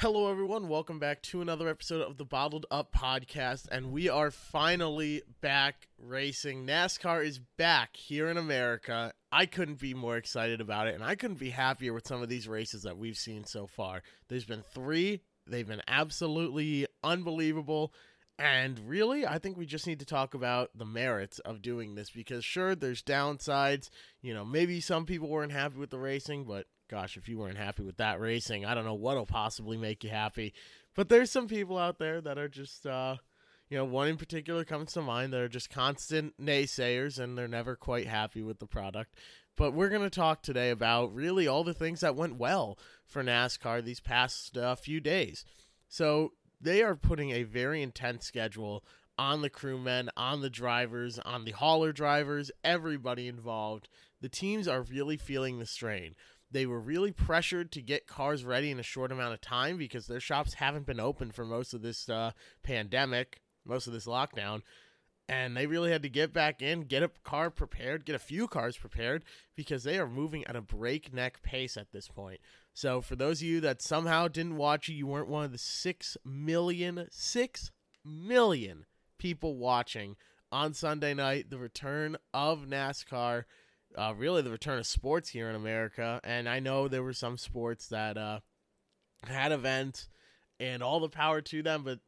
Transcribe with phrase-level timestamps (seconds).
[0.00, 0.68] Hello, everyone.
[0.68, 3.66] Welcome back to another episode of the Bottled Up Podcast.
[3.68, 6.64] And we are finally back racing.
[6.64, 9.12] NASCAR is back here in America.
[9.32, 10.94] I couldn't be more excited about it.
[10.94, 14.04] And I couldn't be happier with some of these races that we've seen so far.
[14.28, 17.92] There's been three, they've been absolutely unbelievable.
[18.38, 22.10] And really, I think we just need to talk about the merits of doing this
[22.10, 23.90] because, sure, there's downsides.
[24.22, 27.58] You know, maybe some people weren't happy with the racing, but gosh, if you weren't
[27.58, 30.54] happy with that racing, I don't know what'll possibly make you happy.
[30.94, 33.16] But there's some people out there that are just, uh,
[33.68, 37.48] you know, one in particular comes to mind that are just constant naysayers and they're
[37.48, 39.14] never quite happy with the product.
[39.56, 43.24] But we're going to talk today about really all the things that went well for
[43.24, 45.44] NASCAR these past uh, few days.
[45.88, 48.84] So they are putting a very intense schedule
[49.18, 53.88] on the crewmen, on the drivers, on the hauler drivers, everybody involved.
[54.20, 56.14] The teams are really feeling the strain.
[56.50, 60.06] They were really pressured to get cars ready in a short amount of time because
[60.06, 62.30] their shops haven't been open for most of this uh,
[62.62, 64.62] pandemic, most of this lockdown.
[65.28, 68.48] And they really had to get back in, get a car prepared, get a few
[68.48, 69.24] cars prepared
[69.56, 72.40] because they are moving at a breakneck pace at this point.
[72.78, 75.58] So, for those of you that somehow didn't watch it, you weren't one of the
[75.58, 77.72] six million, six
[78.04, 78.86] million
[79.18, 80.14] people watching
[80.52, 83.46] on Sunday night the return of NASCAR
[83.96, 86.20] uh, really the return of sports here in America.
[86.22, 88.38] And I know there were some sports that uh,
[89.24, 90.08] had events
[90.60, 91.98] and all the power to them, but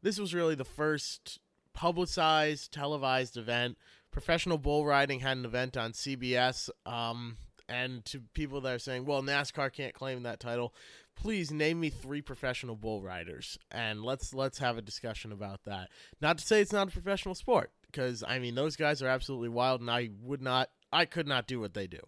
[0.00, 1.40] this was really the first
[1.74, 3.78] publicized, televised event.
[4.12, 6.70] Professional bull riding had an event on CBS.
[6.86, 7.36] Um,
[7.70, 10.74] and to people that are saying, well, NASCAR can't claim that title,
[11.14, 15.88] please name me three professional bull riders, and let's let's have a discussion about that.
[16.20, 19.48] Not to say it's not a professional sport, because I mean those guys are absolutely
[19.48, 22.00] wild, and I would not I could not do what they do.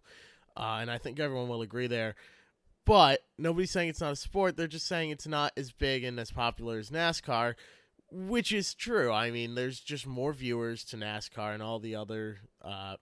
[0.57, 2.15] Uh, and I think everyone will agree there.
[2.85, 4.57] But nobody's saying it's not a sport.
[4.57, 7.55] They're just saying it's not as big and as popular as NASCAR,
[8.11, 9.13] which is true.
[9.13, 12.97] I mean, there's just more viewers to NASCAR and all the other uh,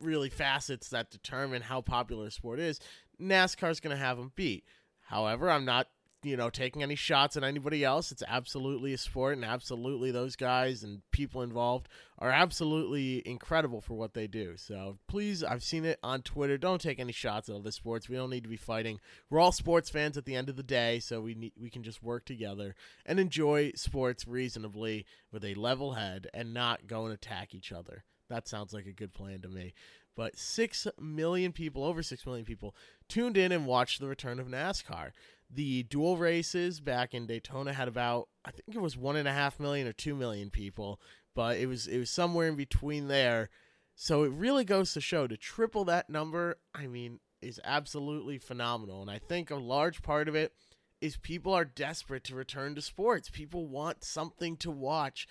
[0.00, 2.80] really facets that determine how popular a sport is.
[3.20, 4.64] NASCAR's going to have them beat.
[5.00, 5.88] However, I'm not
[6.22, 8.10] you know, taking any shots at anybody else.
[8.10, 11.88] It's absolutely a sport, and absolutely those guys and people involved
[12.18, 14.56] are absolutely incredible for what they do.
[14.56, 16.58] So please, I've seen it on Twitter.
[16.58, 18.08] Don't take any shots at other sports.
[18.08, 18.98] We don't need to be fighting.
[19.30, 21.84] We're all sports fans at the end of the day, so we need, we can
[21.84, 22.74] just work together
[23.06, 28.04] and enjoy sports reasonably with a level head and not go and attack each other.
[28.28, 29.74] That sounds like a good plan to me.
[30.16, 32.74] But 6 million people, over 6 million people,
[33.08, 35.12] tuned in and watched the return of NASCAR
[35.50, 39.32] the dual races back in Daytona had about I think it was one and a
[39.32, 41.00] half million or two million people,
[41.34, 43.48] but it was it was somewhere in between there.
[43.94, 49.02] So it really goes to show to triple that number, I mean, is absolutely phenomenal.
[49.02, 50.52] And I think a large part of it
[51.00, 53.30] is people are desperate to return to sports.
[53.30, 55.26] People want something to watch.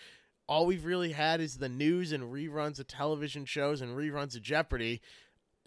[0.48, 4.42] All we've really had is the news and reruns of television shows and reruns of
[4.42, 5.02] Jeopardy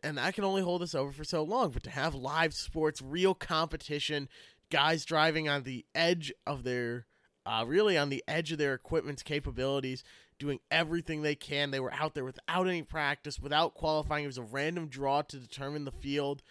[0.03, 1.71] and that can only hold us over for so long.
[1.71, 4.29] But to have live sports, real competition,
[4.71, 7.07] guys driving on the edge of their,
[7.47, 10.03] uh, really on the edge of their equipment's capabilities,
[10.39, 11.71] doing everything they can.
[11.71, 14.25] They were out there without any practice, without qualifying.
[14.25, 16.43] It was a random draw to determine the field,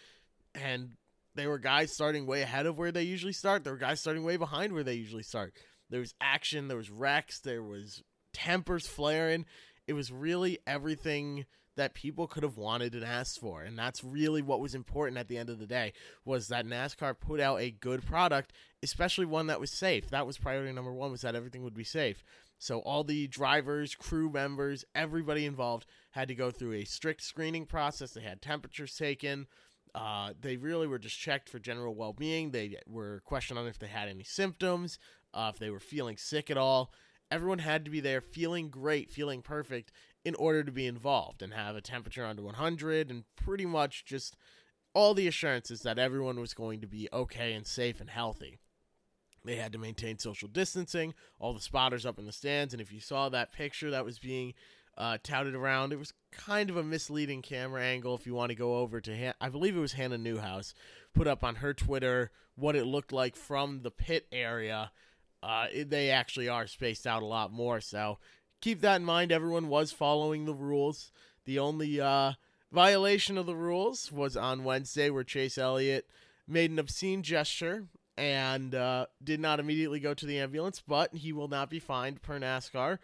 [0.54, 0.92] and
[1.34, 3.64] they were guys starting way ahead of where they usually start.
[3.64, 5.54] There were guys starting way behind where they usually start.
[5.88, 9.46] There was action, there was wrecks, there was tempers flaring.
[9.86, 11.46] It was really everything
[11.76, 15.28] that people could have wanted and asked for and that's really what was important at
[15.28, 15.92] the end of the day
[16.24, 18.52] was that NASCAR put out a good product
[18.82, 20.10] especially one that was safe.
[20.10, 22.24] That was priority number 1 was that everything would be safe.
[22.58, 27.66] So all the drivers crew members everybody involved had to go through a strict screening
[27.66, 28.12] process.
[28.12, 29.46] They had temperatures taken.
[29.94, 32.50] Uh, they really were just checked for general well-being.
[32.50, 34.98] They were questioned on if they had any symptoms
[35.32, 36.92] uh, if they were feeling sick at all
[37.30, 39.92] everyone had to be there feeling great feeling perfect
[40.24, 44.36] in order to be involved and have a temperature under 100 and pretty much just
[44.92, 48.58] all the assurances that everyone was going to be okay and safe and healthy.
[49.44, 52.92] They had to maintain social distancing, all the spotters up in the stands, and if
[52.92, 54.52] you saw that picture that was being
[54.98, 58.14] uh, touted around, it was kind of a misleading camera angle.
[58.14, 60.74] If you want to go over to, Han- I believe it was Hannah Newhouse,
[61.14, 64.92] put up on her Twitter what it looked like from the pit area.
[65.42, 68.18] Uh, they actually are spaced out a lot more, so
[68.60, 69.32] keep that in mind.
[69.32, 71.10] Everyone was following the rules.
[71.46, 72.32] The only uh,
[72.70, 76.06] violation of the rules was on Wednesday, where Chase Elliott
[76.46, 77.86] made an obscene gesture
[78.18, 82.20] and uh, did not immediately go to the ambulance, but he will not be fined
[82.20, 82.98] per NASCAR.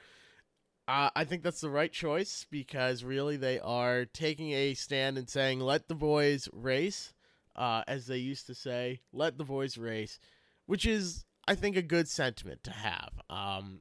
[0.88, 5.29] Uh, I think that's the right choice because really they are taking a stand and
[5.29, 7.15] saying, let the boys race,
[7.56, 10.21] uh, as they used to say, let the boys race.
[10.67, 13.12] which is, I think, a good sentiment to have.
[13.31, 13.81] Um,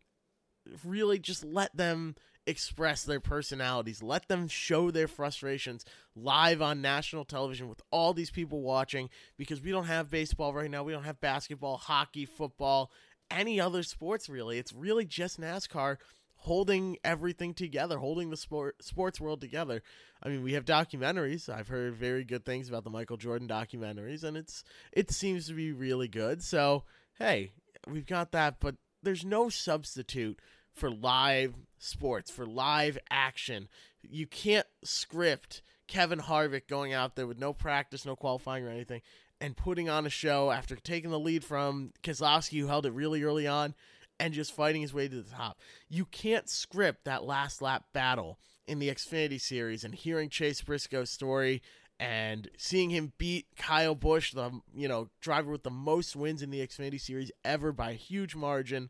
[0.83, 2.15] really, just let them
[2.47, 5.83] express their personalities, let them show their frustrations
[6.15, 10.69] live on national television with all these people watching because we don't have baseball right
[10.69, 10.83] now.
[10.83, 12.91] We don't have basketball, hockey, football,
[13.31, 14.59] any other sports really.
[14.59, 15.97] It's really just NASCAR
[16.37, 19.81] holding everything together, holding the sport sports world together.
[20.21, 21.49] I mean, we have documentaries.
[21.49, 25.53] I've heard very good things about the Michael Jordan documentaries, and it's it seems to
[25.53, 26.43] be really good.
[26.43, 26.83] So
[27.17, 27.51] hey,
[27.87, 30.39] we've got that, but there's no substitute
[30.73, 33.67] for live sports, for live action.
[34.01, 39.01] You can't script Kevin Harvick going out there with no practice, no qualifying or anything,
[39.39, 43.23] and putting on a show after taking the lead from Keselowski, who held it really
[43.23, 43.73] early on,
[44.19, 45.59] and just fighting his way to the top.
[45.89, 51.11] You can't script that last lap battle in the Xfinity series and hearing Chase Briscoe's
[51.11, 51.61] story
[51.99, 56.49] and seeing him beat Kyle Busch, the you know driver with the most wins in
[56.49, 58.89] the Xfinity series ever by a huge margin.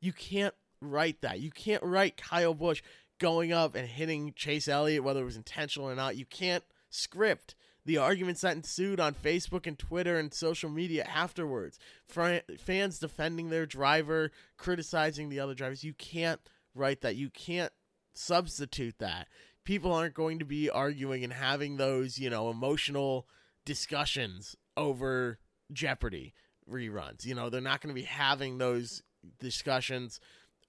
[0.00, 1.40] You can't write that.
[1.40, 2.82] You can't write Kyle Busch
[3.18, 6.16] going up and hitting Chase Elliott, whether it was intentional or not.
[6.16, 7.54] You can't script
[7.84, 11.78] the arguments that ensued on Facebook and Twitter and social media afterwards.
[12.06, 15.84] fans defending their driver, criticizing the other drivers.
[15.84, 16.40] You can't
[16.74, 17.16] write that.
[17.16, 17.72] You can't
[18.14, 19.28] substitute that.
[19.68, 23.28] People aren't going to be arguing and having those, you know, emotional
[23.66, 26.32] discussions over Jeopardy
[26.66, 27.26] reruns.
[27.26, 29.02] You know, they're not going to be having those
[29.38, 30.20] discussions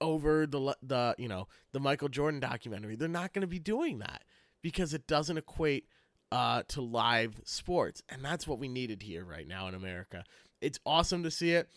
[0.02, 2.98] over the the, you know, the Michael Jordan documentary.
[2.98, 4.26] They're not going to be doing that
[4.62, 5.86] because it doesn't equate
[6.34, 8.04] uh, to live sports.
[8.10, 10.26] And that's what we needed here right now in America.
[10.60, 11.70] It's awesome to see it.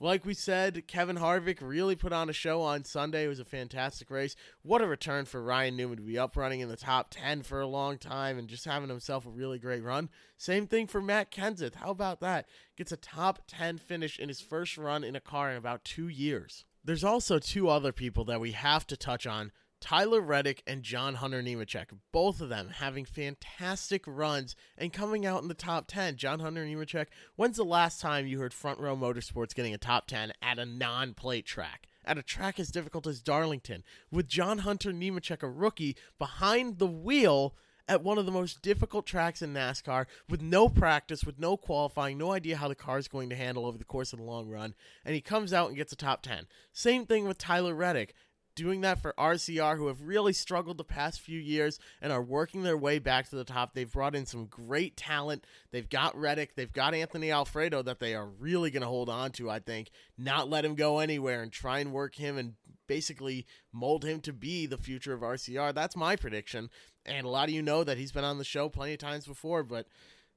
[0.00, 3.24] Like we said, Kevin Harvick really put on a show on Sunday.
[3.24, 4.34] It was a fantastic race.
[4.62, 7.60] What a return for Ryan Newman to be up running in the top 10 for
[7.60, 10.10] a long time and just having himself a really great run.
[10.36, 11.76] Same thing for Matt Kenseth.
[11.76, 12.48] How about that?
[12.76, 16.08] Gets a top 10 finish in his first run in a car in about two
[16.08, 16.64] years.
[16.84, 19.52] There's also two other people that we have to touch on
[19.84, 25.42] Tyler Reddick and John Hunter Nemechek, both of them having fantastic runs and coming out
[25.42, 26.16] in the top 10.
[26.16, 30.06] John Hunter Nemechek, when's the last time you heard Front Row Motorsports getting a top
[30.06, 31.86] 10 at a non plate track?
[32.02, 36.86] At a track as difficult as Darlington, with John Hunter Nemechek, a rookie, behind the
[36.86, 37.54] wheel
[37.86, 42.16] at one of the most difficult tracks in NASCAR with no practice, with no qualifying,
[42.16, 44.48] no idea how the car is going to handle over the course of the long
[44.48, 46.46] run, and he comes out and gets a top 10.
[46.72, 48.14] Same thing with Tyler Reddick
[48.54, 52.62] doing that for RCR, who have really struggled the past few years and are working
[52.62, 53.74] their way back to the top.
[53.74, 55.44] They've brought in some great talent.
[55.70, 59.32] They've got Reddick, they've got Anthony Alfredo that they are really going to hold on
[59.32, 62.54] to, I think, not let him go anywhere and try and work him and
[62.86, 65.74] basically mold him to be the future of RCR.
[65.74, 66.70] That's my prediction.
[67.06, 69.26] And a lot of you know that he's been on the show plenty of times
[69.26, 69.86] before, but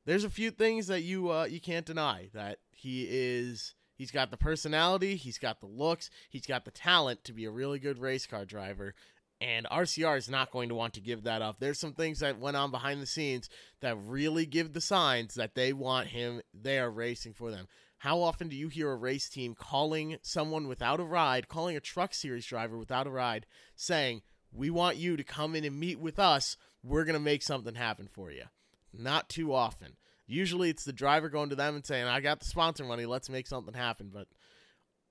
[0.06, 4.30] there's a few things that you uh, you can't deny that he is He's got
[4.30, 7.98] the personality, he's got the looks, he's got the talent to be a really good
[7.98, 8.94] race car driver.
[9.42, 11.58] And RCR is not going to want to give that up.
[11.60, 13.50] There's some things that went on behind the scenes
[13.82, 17.68] that really give the signs that they want him there racing for them.
[18.00, 21.80] How often do you hear a race team calling someone without a ride, calling a
[21.80, 24.22] truck series driver without a ride, saying,
[24.52, 26.58] We want you to come in and meet with us.
[26.84, 28.44] We're going to make something happen for you?
[28.94, 29.98] Not too often.
[30.28, 33.30] Usually it's the driver going to them and saying, I got the sponsor money, let's
[33.30, 34.12] make something happen.
[34.14, 34.28] But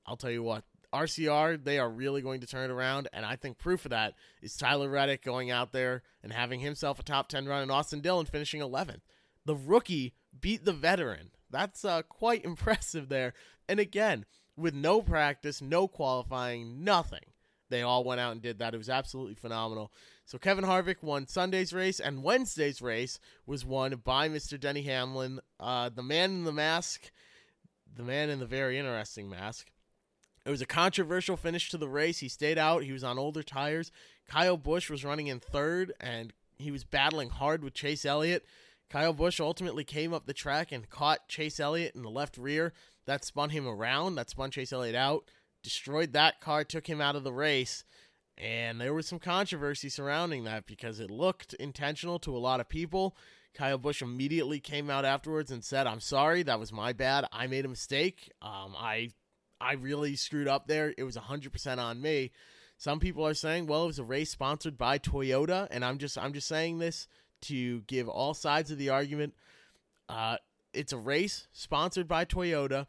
[0.07, 3.09] I'll tell you what, RCR, they are really going to turn it around.
[3.13, 6.99] And I think proof of that is Tyler Reddick going out there and having himself
[6.99, 9.01] a top 10 run and Austin Dillon finishing 11th.
[9.45, 11.31] The rookie beat the veteran.
[11.51, 13.33] That's uh, quite impressive there.
[13.69, 17.25] And again, with no practice, no qualifying, nothing.
[17.69, 18.75] They all went out and did that.
[18.75, 19.93] It was absolutely phenomenal.
[20.25, 24.59] So Kevin Harvick won Sunday's race, and Wednesday's race was won by Mr.
[24.59, 27.11] Denny Hamlin, uh, the man in the mask,
[27.95, 29.71] the man in the very interesting mask.
[30.45, 32.21] It was a controversial finish to the race.
[32.21, 32.85] He stayed out.
[32.85, 33.91] He was on older tires.
[34.29, 38.45] Kyle Busch was running in third, and he was battling hard with Chase Elliott.
[38.89, 42.73] Kyle Busch ultimately came up the track and caught Chase Elliott in the left rear.
[43.07, 44.15] That spun him around.
[44.15, 45.25] That spun Chase Elliott out.
[45.67, 47.83] Destroyed that car, took him out of the race.
[48.39, 52.69] And there was some controversy surrounding that because it looked intentional to a lot of
[52.69, 53.17] people.
[53.53, 57.27] Kyle Busch immediately came out afterwards and said, "I'm sorry, that was my bad.
[57.33, 58.31] I made a mistake.
[58.41, 59.11] Um, I,
[59.61, 60.95] I really screwed up there.
[60.97, 62.31] It was 100% on me."
[62.79, 66.17] Some people are saying, "Well, it was a race sponsored by Toyota," and I'm just,
[66.17, 67.09] I'm just saying this
[67.43, 69.35] to give all sides of the argument.
[70.09, 70.37] Uh,
[70.73, 72.87] it's a race sponsored by Toyota.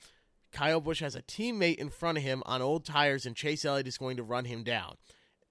[0.57, 3.87] Kyle Busch has a teammate in front of him on old tires, and Chase Elliott
[3.87, 4.95] is going to run him down.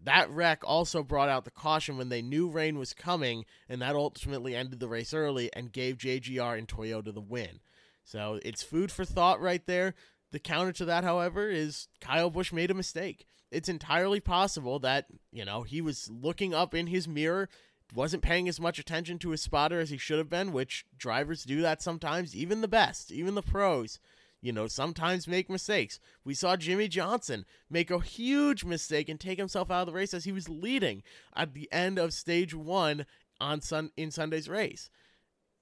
[0.03, 3.95] That wreck also brought out the caution when they knew rain was coming, and that
[3.95, 7.61] ultimately ended the race early and gave JGR and Toyota the win.
[8.03, 9.95] So it's food for thought right there.
[10.33, 13.27] The counter to that, however, is Kyle Busch made a mistake.
[13.53, 17.49] It's entirely possible that, you know, he was looking up in his mirror,
[17.95, 21.45] wasn't paying as much attention to his spotter as he should have been, which drivers
[21.45, 24.01] do that sometimes, even the best, even the pros
[24.47, 25.99] you know, sometimes make mistakes.
[26.25, 30.15] We saw Jimmie Johnson make a huge mistake and take himself out of the race
[30.15, 31.03] as he was leading
[31.35, 33.07] at the end of stage one
[33.41, 34.89] on sun in Sunday's race.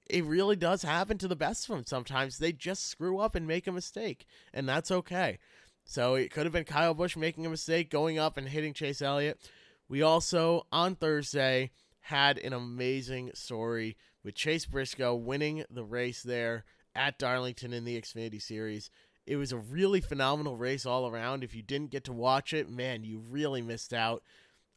[0.07, 2.37] It really does happen to the best of them sometimes.
[2.37, 5.39] They just screw up and make a mistake, and that's okay.
[5.83, 9.01] So it could have been Kyle Busch making a mistake, going up and hitting Chase
[9.01, 9.49] Elliott.
[9.89, 16.65] We also, on Thursday, had an amazing story with Chase Briscoe winning the race there
[16.95, 18.89] at Darlington in the Xfinity Series.
[19.27, 21.43] It was a really phenomenal race all around.
[21.43, 24.23] If you didn't get to watch it, man, you really missed out.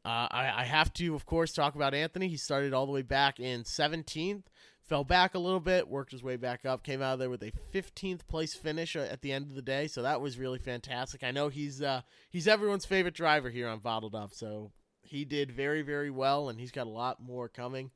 [0.04, 2.28] Uh, I, I, have to, of course, talk about Anthony.
[2.28, 4.44] He started all the way back in 17th,
[4.80, 7.42] fell back a little bit, worked his way back up, came out of there with
[7.42, 9.86] a 15th place finish uh, at the end of the day.
[9.86, 11.22] So that was really fantastic.
[11.22, 14.32] I know he's uh, he's everyone's favorite driver here on Bottled Up.
[14.32, 14.70] So
[15.02, 17.90] he did very very well, and he's got a lot more coming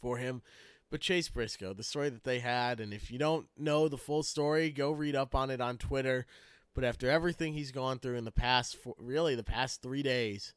[0.00, 0.42] for him.
[0.90, 4.22] But Chase Briscoe, the story that they had, and if you don't know the full
[4.22, 6.26] story, go read up on it on Twitter.
[6.74, 10.54] But after everything he's gone through in the past, really the past three days,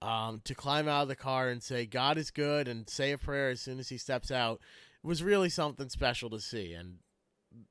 [0.00, 3.18] um, to climb out of the car and say God is good and say a
[3.18, 4.60] prayer as soon as he steps out
[5.02, 6.72] was really something special to see.
[6.72, 6.98] And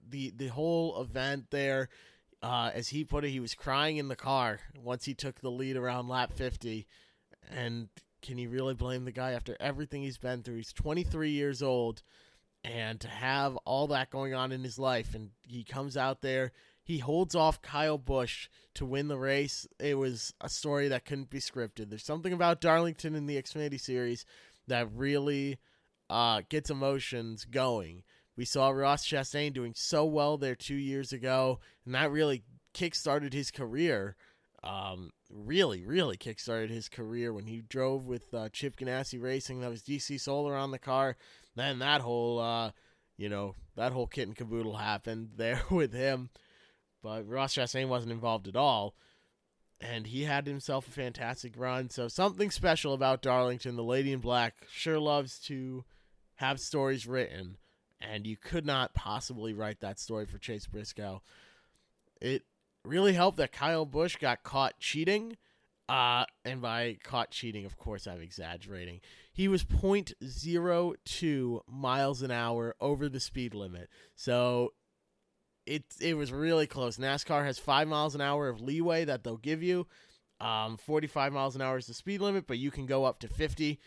[0.07, 1.89] the the whole event there,
[2.41, 5.51] uh, as he put it, he was crying in the car once he took the
[5.51, 6.87] lead around lap fifty,
[7.49, 7.89] and
[8.21, 10.57] can you really blame the guy after everything he's been through?
[10.57, 12.03] He's 23 years old,
[12.63, 16.51] and to have all that going on in his life, and he comes out there,
[16.83, 19.67] he holds off Kyle Busch to win the race.
[19.79, 21.89] It was a story that couldn't be scripted.
[21.89, 24.25] There's something about Darlington in the Xfinity series
[24.67, 25.59] that really
[26.09, 28.03] uh, gets emotions going.
[28.35, 33.33] We saw Ross Chastain doing so well there two years ago, and that really kickstarted
[33.33, 34.15] his career
[34.63, 39.61] um, really, really kickstarted his career when he drove with uh, Chip Ganassi Racing.
[39.61, 41.17] That was DC Solar on the car.
[41.55, 42.71] Then that whole, uh,
[43.17, 46.29] you know, that whole kit and caboodle happened there with him.
[47.03, 48.95] But Ross Chastain wasn't involved at all.
[49.79, 51.89] And he had himself a fantastic run.
[51.89, 53.75] So something special about Darlington.
[53.75, 55.83] The Lady in Black sure loves to
[56.35, 57.57] have stories written.
[57.99, 61.23] And you could not possibly write that story for Chase Briscoe.
[62.19, 62.43] It
[62.85, 65.37] really helped that Kyle Busch got caught cheating.
[65.89, 69.01] Uh, and by caught cheating, of course, I'm exaggerating.
[69.33, 73.89] He was 0.02 miles an hour over the speed limit.
[74.15, 74.73] So
[75.65, 76.97] it it was really close.
[76.97, 79.87] NASCAR has five miles an hour of leeway that they'll give you.
[80.39, 83.27] Um, 45 miles an hour is the speed limit, but you can go up to
[83.27, 83.79] 50.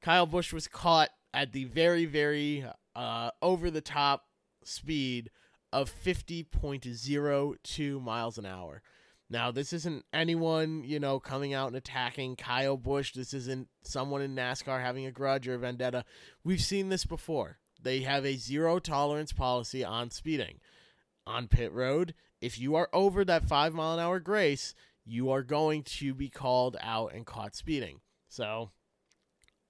[0.00, 2.64] Kyle Busch was caught at the very, very
[2.96, 4.24] uh, over the top
[4.64, 5.30] speed
[5.72, 8.82] of 50.02 miles an hour.
[9.30, 13.12] Now, this isn't anyone, you know, coming out and attacking Kyle Busch.
[13.12, 16.04] This isn't someone in NASCAR having a grudge or a vendetta.
[16.42, 17.58] We've seen this before.
[17.80, 20.60] They have a zero tolerance policy on speeding.
[21.26, 25.42] On pit road, if you are over that five mile an hour grace, you are
[25.42, 28.00] going to be called out and caught speeding.
[28.28, 28.70] So,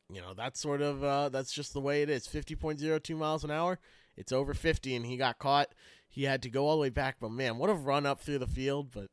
[0.09, 2.29] you know, that's sort of, uh, that's just the way it is.
[2.29, 3.81] 50.02 miles an hour
[4.19, 5.69] it's over 50, and he got caught.
[6.09, 7.17] He had to go all the way back.
[7.21, 8.91] But man, what a run up through the field!
[8.93, 9.09] But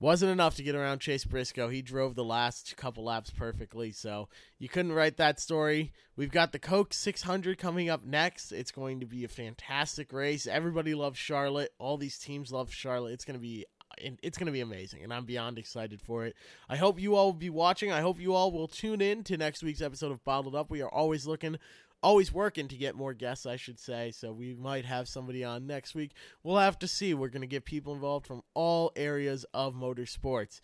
[0.00, 1.68] wasn't enough to get around Chase Briscoe.
[1.68, 4.28] He drove the last couple laps perfectly, so
[4.58, 5.92] you couldn't write that story.
[6.16, 8.52] We've got the Coke 600 coming up next.
[8.52, 10.46] It's going to be a fantastic race.
[10.46, 11.72] Everybody loves Charlotte.
[11.78, 13.12] All these teams love Charlotte.
[13.12, 13.66] It's going to be
[14.00, 16.36] it's going to be amazing, and I'm beyond excited for it.
[16.68, 17.90] I hope you all will be watching.
[17.90, 20.70] I hope you all will tune in to next week's episode of Bottled Up.
[20.70, 21.56] We are always looking
[22.02, 24.10] always working to get more guests, I should say.
[24.10, 26.12] So we might have somebody on next week.
[26.42, 27.14] We'll have to see.
[27.14, 30.60] We're going to get people involved from all areas of motorsports.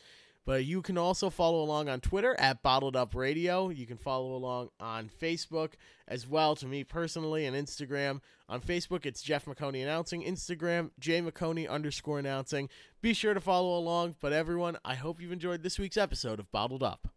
[0.46, 3.70] But you can also follow along on Twitter at Bottled Up Radio.
[3.70, 5.72] You can follow along on Facebook
[6.06, 8.20] as well to me personally and Instagram.
[8.46, 10.22] On Facebook, it's Jeff McConey announcing.
[10.22, 12.68] Instagram, J McConey underscore announcing.
[13.00, 14.16] Be sure to follow along.
[14.20, 17.13] But everyone, I hope you've enjoyed this week's episode of Bottled Up.